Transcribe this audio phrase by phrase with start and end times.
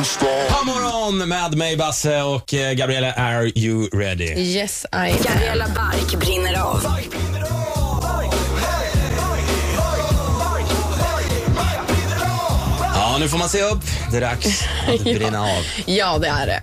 [0.00, 4.34] God morgon med mig Basse och eh, Gabriella, are you ready?
[4.34, 6.86] Yes, I Gabriella Bark brinner av.
[12.94, 13.82] Ja, nu får man se upp.
[14.10, 15.64] Det är dags att brinna av.
[15.86, 16.62] Ja, det är det.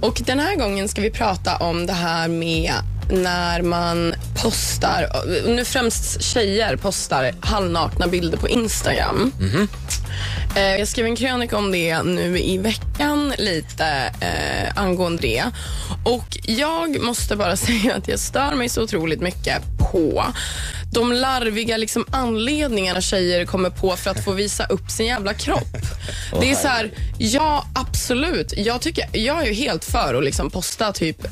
[0.00, 2.72] Och den här gången ska vi prata om det här med
[3.10, 4.14] när man
[4.44, 5.08] postar,
[5.48, 9.32] nu främst tjejer postar halvnakna bilder på Instagram.
[10.56, 13.86] Eh, Jag skrev en krönika om det nu i veckan lite
[14.20, 15.44] eh, angående det.
[16.04, 19.62] Och jag måste bara säga att jag stör mig så otroligt mycket
[19.92, 20.26] på
[20.92, 25.76] de larviga liksom, anledningarna tjejer kommer på för att få visa upp sin jävla kropp.
[26.40, 28.52] det är så här, ja absolut.
[28.56, 31.26] Jag, tycker, jag är ju helt för att liksom posta typ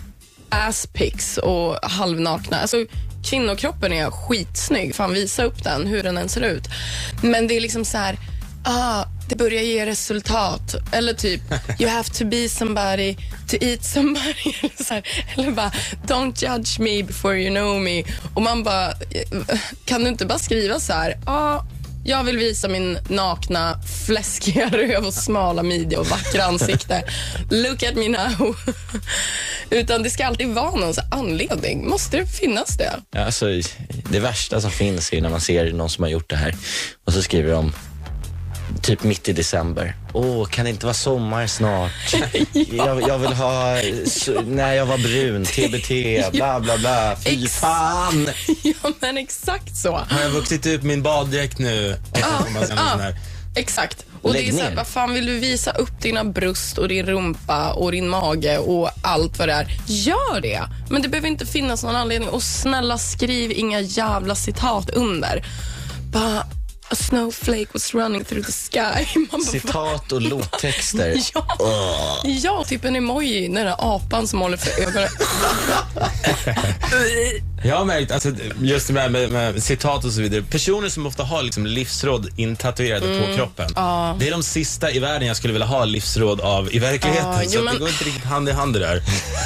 [0.53, 2.57] asspics och halvnakna.
[2.61, 2.77] Alltså,
[3.25, 4.95] kvinnokroppen är skitsnygg.
[4.95, 6.69] Fan, visa upp den, hur den än ser ut.
[7.23, 8.19] Men det är liksom så här,
[8.65, 10.75] ah, det börjar ge resultat.
[10.93, 11.41] Eller typ,
[11.79, 13.17] you have to be somebody
[13.49, 14.55] to eat somebody.
[14.63, 15.03] Eller, så här,
[15.37, 15.73] eller bara,
[16.07, 18.05] don't judge me before you know me.
[18.35, 21.61] Och man bara, eh, kan du inte bara skriva så här, ah,
[22.05, 27.05] jag vill visa min nakna, fläskiga röv och smala midja och vackra ansikte.
[27.51, 28.57] Look at me now.
[29.71, 31.89] Utan det ska alltid vara någon anledning.
[31.89, 33.19] Måste det finnas det?
[33.21, 33.47] Alltså,
[34.11, 36.55] det värsta som finns är när man ser någon som har gjort det här
[37.05, 37.73] och så skriver de
[38.83, 39.97] typ mitt i december.
[40.13, 41.93] Åh, kan det inte vara sommar snart?
[42.53, 43.77] jag, jag vill ha,
[44.47, 47.17] när jag var brun, TBT, bla bla bla.
[47.25, 48.29] Fy Ex- fan!
[48.63, 49.93] ja, men exakt så.
[49.97, 51.97] Har jag vuxit upp min baddräkt nu?
[53.57, 54.05] Exakt.
[54.23, 56.89] Och Lägg det är så här, vad fan vill du visa upp dina bröst och
[56.89, 59.67] din rumpa och din mage och allt vad det är.
[59.87, 60.63] Gör det.
[60.91, 62.29] Men det behöver inte finnas någon anledning.
[62.29, 65.47] Och snälla skriv inga jävla citat under.
[66.13, 66.47] Bara,
[66.93, 69.07] a snowflake was running through the sky.
[69.19, 71.17] Man bara, Citat och lottexter.
[71.35, 75.09] Ja, ja, typ en emoji, den där apan som håller för ögonen.
[77.65, 81.07] Jag har märkt, alltså, just det här med, med citat och så vidare, personer som
[81.07, 83.31] ofta har liksom livsråd intatuerade Mm.
[83.31, 83.67] på kroppen.
[84.19, 87.31] Det är de sista i världen jag skulle vilja ha livsråd av i verkligheten.
[87.33, 89.03] Ja, så jo, men- det går inte riktigt hand i hand det där.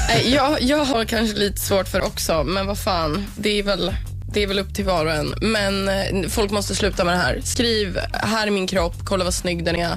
[0.09, 3.62] Nej, jag, jag har kanske lite svårt för det också, men vad fan, det är
[3.62, 3.94] väl,
[4.36, 5.34] det är väl upp till var och en.
[5.41, 7.41] Men eh, folk måste sluta med det här.
[7.44, 9.97] Skriv, här är min kropp, kolla vad snygg den är.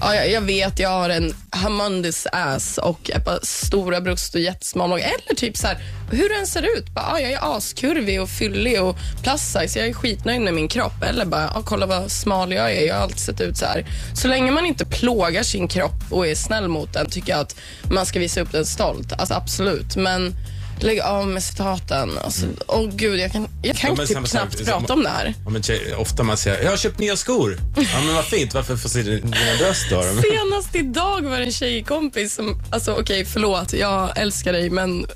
[0.00, 4.40] Ja, jag, jag vet, jag har en humongous ass och ett par stora bröst och
[4.40, 5.02] jättesmal mage.
[5.02, 5.78] Eller typ så här,
[6.10, 6.88] hur den ser ut.
[6.94, 9.78] Bara, ja, jag är askurvig och fyllig och plus size.
[9.78, 11.02] Jag är skitnöjd med min kropp.
[11.02, 12.86] Eller bara, ja, kolla vad smal jag är.
[12.86, 13.86] Jag har alltid sett ut så här.
[14.14, 17.56] Så länge man inte plågar sin kropp och är snäll mot den tycker jag att
[17.90, 19.12] man ska visa upp den stolt.
[19.12, 19.96] Alltså absolut.
[19.96, 20.34] Men
[20.80, 22.10] lägg av med citaten.
[22.24, 25.34] Alltså, Åh gud, jag kan, jag kan Ja, typ knappt sak- prata om det här.
[25.44, 25.62] Ja, men
[25.96, 27.58] ofta man säger, jag har köpt nya skor.
[27.76, 30.02] Ja men vad fint, varför får se dina bröst då?
[30.02, 35.06] Senast idag var det en tjejkompis som, alltså okej förlåt, jag älskar dig men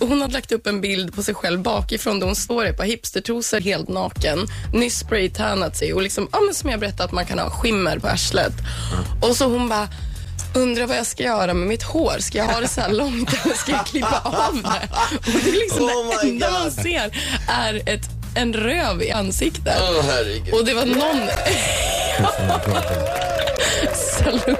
[0.00, 2.76] hon hade lagt upp en bild på sig själv bakifrån där hon står i ett
[2.76, 4.38] par hipstertrosor helt naken,
[4.74, 7.98] nyss spraytannat sig och liksom, ja men som jag berättade att man kan ha skimmer
[7.98, 8.52] på arslet.
[9.22, 9.88] Och så hon bara,
[10.54, 12.16] undrar vad jag ska göra med mitt hår.
[12.18, 14.88] Ska jag ha det så här långt eller ska jag klippa av det?
[15.16, 16.72] Och det är liksom Oh det enda man God.
[16.72, 17.18] ser
[17.48, 18.02] är ett,
[18.36, 19.74] en röv i ansiktet.
[19.80, 20.54] Åh, herregud.
[20.54, 21.28] Och det var någon...
[24.18, 24.58] Salut.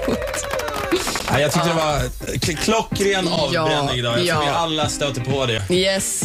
[1.31, 4.19] Ja, jag tyckte det var klockren avbränning idag.
[4.25, 5.75] Jag tror vi alla stöter på det.
[5.75, 6.23] Yes,